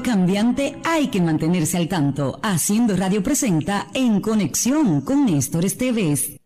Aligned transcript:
cambiante 0.00 0.80
hay 0.84 1.08
que 1.08 1.20
mantenerse 1.20 1.76
al 1.76 1.88
tanto. 1.88 2.38
Haciendo 2.40 2.96
Radio 2.96 3.20
presenta 3.20 3.88
En 3.94 4.20
Conexión 4.20 5.00
con 5.00 5.26
Néstor 5.26 5.64
Esteves. 5.64 6.36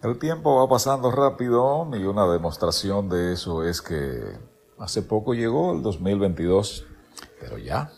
El 0.00 0.18
tiempo 0.20 0.56
va 0.56 0.68
pasando 0.68 1.10
rápido 1.10 1.90
y 1.92 2.04
una 2.04 2.26
demostración 2.26 3.08
de 3.08 3.32
eso 3.32 3.64
es 3.64 3.82
que 3.82 4.22
hace 4.78 5.02
poco 5.02 5.34
llegó 5.34 5.72
el 5.72 5.82
2022, 5.82 6.86
pero 7.40 7.58
ya 7.58 7.90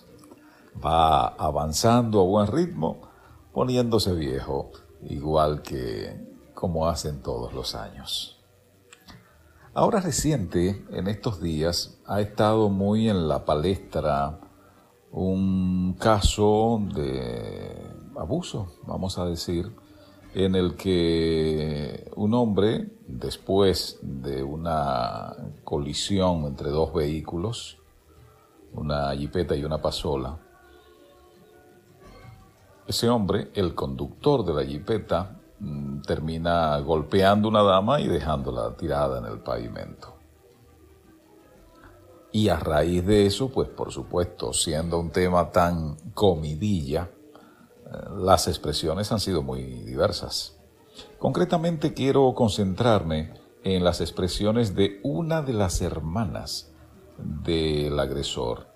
va 0.82 1.28
avanzando 1.28 2.20
a 2.20 2.24
buen 2.24 2.46
ritmo, 2.46 3.02
poniéndose 3.52 4.14
viejo, 4.14 4.72
igual 5.02 5.60
que 5.60 6.16
como 6.54 6.88
hacen 6.88 7.22
todos 7.22 7.52
los 7.52 7.74
años. 7.74 8.40
Ahora 9.76 10.00
reciente, 10.00 10.84
en 10.90 11.08
estos 11.08 11.40
días, 11.40 11.98
ha 12.06 12.20
estado 12.20 12.68
muy 12.68 13.08
en 13.08 13.26
la 13.26 13.44
palestra 13.44 14.40
un 15.14 15.94
caso 15.94 16.80
de 16.94 17.74
abuso, 18.16 18.74
vamos 18.86 19.18
a 19.18 19.24
decir, 19.24 19.72
en 20.34 20.54
el 20.54 20.74
que 20.74 22.10
un 22.16 22.34
hombre, 22.34 22.90
después 23.06 23.98
de 24.02 24.42
una 24.42 25.34
colisión 25.64 26.44
entre 26.44 26.70
dos 26.70 26.92
vehículos, 26.92 27.78
una 28.72 29.14
jipeta 29.14 29.56
y 29.56 29.64
una 29.64 29.80
pasola, 29.80 30.38
ese 32.86 33.08
hombre, 33.08 33.50
el 33.54 33.74
conductor 33.74 34.44
de 34.44 34.52
la 34.52 34.64
jipeta, 34.64 35.40
Mm, 35.64 36.02
termina 36.02 36.78
golpeando 36.80 37.48
una 37.48 37.62
dama 37.62 38.00
y 38.00 38.08
dejándola 38.08 38.76
tirada 38.76 39.18
en 39.18 39.26
el 39.26 39.38
pavimento. 39.38 40.13
Y 42.34 42.48
a 42.48 42.56
raíz 42.56 43.06
de 43.06 43.26
eso, 43.26 43.48
pues 43.50 43.68
por 43.68 43.92
supuesto, 43.92 44.52
siendo 44.52 44.98
un 44.98 45.12
tema 45.12 45.52
tan 45.52 45.94
comidilla, 46.14 47.08
eh, 47.86 47.90
las 48.18 48.48
expresiones 48.48 49.12
han 49.12 49.20
sido 49.20 49.40
muy 49.40 49.62
diversas. 49.62 50.58
Concretamente 51.20 51.94
quiero 51.94 52.34
concentrarme 52.34 53.34
en 53.62 53.84
las 53.84 54.00
expresiones 54.00 54.74
de 54.74 54.98
una 55.04 55.42
de 55.42 55.52
las 55.52 55.80
hermanas 55.80 56.72
del 57.18 58.00
agresor, 58.00 58.66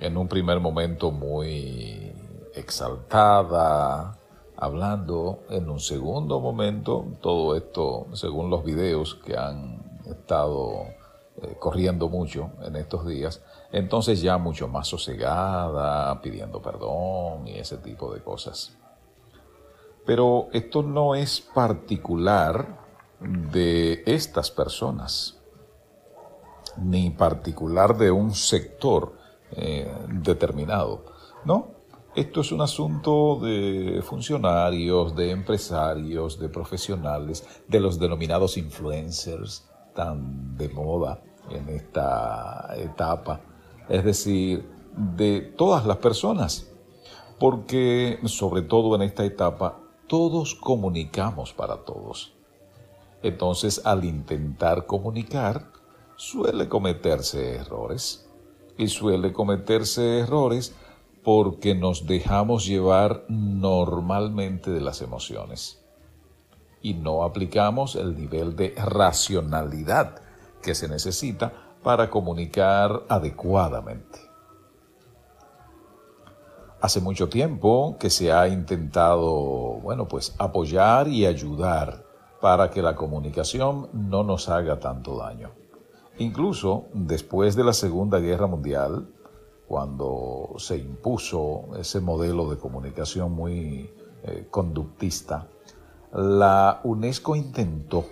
en 0.00 0.16
un 0.16 0.26
primer 0.26 0.58
momento 0.58 1.12
muy 1.12 2.12
exaltada, 2.52 4.18
hablando 4.56 5.44
en 5.50 5.70
un 5.70 5.78
segundo 5.78 6.40
momento, 6.40 7.06
todo 7.20 7.54
esto 7.54 8.08
según 8.14 8.50
los 8.50 8.64
videos 8.64 9.14
que 9.24 9.36
han 9.36 10.00
estado 10.04 10.86
eh, 11.42 11.56
corriendo 11.58 12.08
mucho 12.08 12.52
en 12.62 12.76
estos 12.76 13.04
días, 13.06 13.42
entonces 13.72 14.22
ya 14.22 14.38
mucho 14.38 14.68
más 14.68 14.86
sosegada, 14.86 16.20
pidiendo 16.20 16.62
perdón 16.62 17.48
y 17.48 17.58
ese 17.58 17.78
tipo 17.78 18.12
de 18.14 18.20
cosas. 18.22 18.76
Pero 20.06 20.48
esto 20.52 20.82
no 20.82 21.16
es 21.16 21.40
particular 21.40 22.78
de 23.20 24.04
estas 24.06 24.50
personas, 24.52 25.40
ni 26.76 27.10
particular 27.10 27.96
de 27.96 28.12
un 28.12 28.34
sector 28.34 29.14
eh, 29.52 29.92
determinado, 30.08 31.04
¿no? 31.44 31.72
Esto 32.14 32.42
es 32.42 32.52
un 32.52 32.60
asunto 32.60 33.40
de 33.40 34.00
funcionarios, 34.04 35.16
de 35.16 35.30
empresarios, 35.30 36.38
de 36.38 36.48
profesionales, 36.48 37.44
de 37.66 37.80
los 37.80 37.98
denominados 37.98 38.58
influencers, 38.58 39.68
tan 39.94 40.56
de 40.56 40.68
moda 40.68 41.22
en 41.50 41.68
esta 41.68 42.74
etapa. 42.76 43.40
Es 43.88 44.04
decir, 44.04 44.68
de 44.96 45.40
todas 45.40 45.86
las 45.86 45.98
personas. 45.98 46.68
Porque, 47.38 48.20
sobre 48.26 48.62
todo 48.62 48.94
en 48.94 49.02
esta 49.02 49.24
etapa, 49.24 49.80
todos 50.06 50.54
comunicamos 50.54 51.52
para 51.52 51.78
todos. 51.84 52.34
Entonces, 53.22 53.82
al 53.84 54.04
intentar 54.04 54.86
comunicar, 54.86 55.70
suele 56.16 56.68
cometerse 56.68 57.56
errores. 57.56 58.28
Y 58.78 58.88
suele 58.88 59.32
cometerse 59.32 60.20
errores 60.20 60.74
porque 61.22 61.74
nos 61.74 62.06
dejamos 62.06 62.66
llevar 62.66 63.24
normalmente 63.28 64.70
de 64.70 64.80
las 64.80 65.02
emociones 65.02 65.82
y 66.82 66.94
no 66.94 67.22
aplicamos 67.22 67.94
el 67.94 68.16
nivel 68.16 68.56
de 68.56 68.74
racionalidad 68.76 70.20
que 70.62 70.74
se 70.74 70.88
necesita 70.88 71.52
para 71.82 72.08
comunicar 72.08 73.02
adecuadamente. 73.08 74.20
Hace 76.80 77.00
mucho 77.00 77.28
tiempo 77.28 77.96
que 77.98 78.10
se 78.10 78.32
ha 78.32 78.48
intentado, 78.48 79.30
bueno, 79.82 80.08
pues 80.08 80.34
apoyar 80.38 81.08
y 81.08 81.26
ayudar 81.26 82.04
para 82.40 82.70
que 82.70 82.82
la 82.82 82.96
comunicación 82.96 83.88
no 83.92 84.24
nos 84.24 84.48
haga 84.48 84.80
tanto 84.80 85.16
daño. 85.16 85.50
Incluso 86.18 86.86
después 86.92 87.54
de 87.54 87.64
la 87.64 87.72
Segunda 87.72 88.18
Guerra 88.18 88.48
Mundial, 88.48 89.08
cuando 89.68 90.54
se 90.58 90.76
impuso 90.76 91.68
ese 91.78 92.00
modelo 92.00 92.50
de 92.50 92.58
comunicación 92.58 93.32
muy 93.32 93.90
eh, 94.24 94.48
conductista, 94.50 95.46
la 96.12 96.80
UNESCO 96.84 97.36
intentó, 97.36 98.04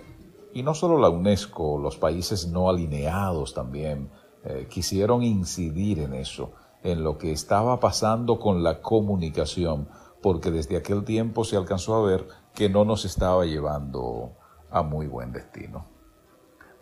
y 0.53 0.63
no 0.63 0.73
solo 0.73 0.97
la 0.97 1.09
UNESCO, 1.09 1.77
los 1.77 1.97
países 1.97 2.47
no 2.47 2.69
alineados 2.69 3.53
también 3.53 4.09
eh, 4.43 4.67
quisieron 4.69 5.23
incidir 5.23 5.99
en 5.99 6.13
eso, 6.13 6.51
en 6.83 7.03
lo 7.03 7.17
que 7.17 7.31
estaba 7.31 7.79
pasando 7.79 8.39
con 8.39 8.63
la 8.63 8.81
comunicación, 8.81 9.87
porque 10.21 10.51
desde 10.51 10.77
aquel 10.77 11.03
tiempo 11.03 11.43
se 11.43 11.57
alcanzó 11.57 11.95
a 11.95 12.05
ver 12.05 12.27
que 12.53 12.69
no 12.69 12.85
nos 12.85 13.05
estaba 13.05 13.45
llevando 13.45 14.33
a 14.69 14.81
muy 14.81 15.07
buen 15.07 15.31
destino. 15.31 15.85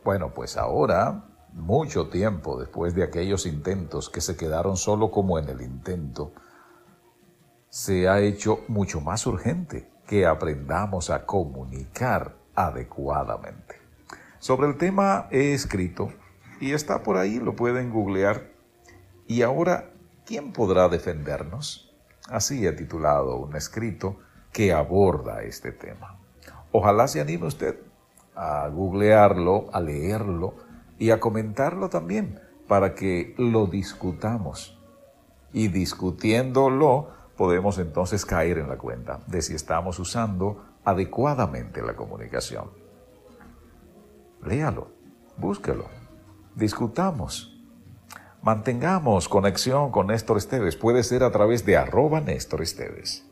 Bueno, 0.03 0.33
pues 0.33 0.57
ahora 0.57 1.25
mucho 1.53 2.07
tiempo 2.07 2.59
después 2.59 2.95
de 2.95 3.03
aquellos 3.03 3.45
intentos 3.45 4.09
que 4.09 4.21
se 4.21 4.37
quedaron 4.37 4.77
solo 4.77 5.11
como 5.11 5.37
en 5.39 5.49
el 5.49 5.61
intento, 5.61 6.31
se 7.69 8.07
ha 8.07 8.19
hecho 8.19 8.61
mucho 8.67 9.01
más 9.01 9.27
urgente 9.27 9.91
que 10.07 10.25
aprendamos 10.25 11.09
a 11.09 11.25
comunicar 11.25 12.35
adecuadamente. 12.59 13.75
Sobre 14.39 14.67
el 14.67 14.77
tema 14.77 15.27
he 15.31 15.53
escrito 15.53 16.11
y 16.59 16.73
está 16.73 17.03
por 17.03 17.15
ahí, 17.15 17.39
lo 17.39 17.55
pueden 17.55 17.89
googlear. 17.89 18.51
Y 19.27 19.43
ahora, 19.43 19.91
¿quién 20.25 20.51
podrá 20.51 20.89
defendernos? 20.89 21.93
Así 22.27 22.67
he 22.67 22.73
titulado 22.73 23.37
un 23.37 23.55
escrito 23.55 24.19
que 24.51 24.73
aborda 24.73 25.43
este 25.43 25.71
tema. 25.71 26.19
Ojalá 26.73 27.07
se 27.07 27.21
anime 27.21 27.47
usted 27.47 27.79
a 28.35 28.67
googlearlo, 28.67 29.69
a 29.71 29.79
leerlo, 29.79 30.55
y 30.97 31.11
a 31.11 31.19
comentarlo 31.21 31.89
también 31.89 32.41
para 32.67 32.93
que 32.93 33.33
lo 33.37 33.67
discutamos. 33.67 34.77
Y 35.53 35.69
discutiéndolo 35.69 37.07
podemos 37.37 37.79
entonces 37.79 38.25
caer 38.25 38.57
en 38.57 38.67
la 38.67 38.77
cuenta 38.77 39.21
de 39.27 39.41
si 39.41 39.55
estamos 39.55 39.97
usando 39.97 40.65
adecuadamente 40.83 41.81
la 41.81 41.95
comunicación. 41.95 42.71
Léalo, 44.43 44.91
búsquelo, 45.37 45.85
discutamos. 46.55 47.55
Mantengamos 48.41 49.27
conexión 49.27 49.91
con 49.91 50.07
Néstor 50.07 50.37
Esteves. 50.37 50.77
Puede 50.77 51.03
ser 51.03 51.23
a 51.23 51.31
través 51.31 51.65
de 51.65 51.75
arroba 51.75 52.21
Néstor 52.21 52.61
Esteves. 52.61 53.25